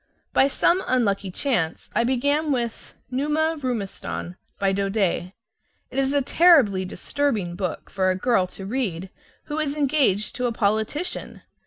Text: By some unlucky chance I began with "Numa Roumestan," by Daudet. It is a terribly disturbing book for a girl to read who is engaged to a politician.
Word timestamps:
By 0.33 0.47
some 0.47 0.81
unlucky 0.87 1.29
chance 1.29 1.87
I 1.93 2.03
began 2.03 2.51
with 2.51 2.95
"Numa 3.11 3.55
Roumestan," 3.61 4.35
by 4.57 4.73
Daudet. 4.73 5.33
It 5.91 5.99
is 5.99 6.11
a 6.11 6.23
terribly 6.23 6.85
disturbing 6.85 7.55
book 7.55 7.87
for 7.91 8.09
a 8.09 8.15
girl 8.15 8.47
to 8.47 8.65
read 8.65 9.11
who 9.43 9.59
is 9.59 9.75
engaged 9.75 10.35
to 10.37 10.47
a 10.47 10.51
politician. 10.51 11.43